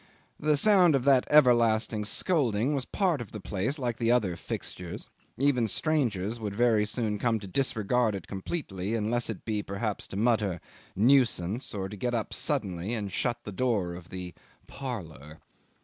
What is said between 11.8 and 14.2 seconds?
to get up suddenly and shut the door of